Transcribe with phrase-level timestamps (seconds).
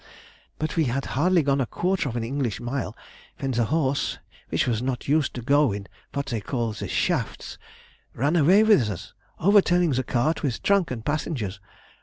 [0.57, 2.97] But we had hardly gone a quarter of an English mile
[3.37, 4.17] when the horse,
[4.49, 7.59] which was not used to go in what they called the shafts,
[8.15, 11.59] ran away with us, overturning the cart with trunk and passengers.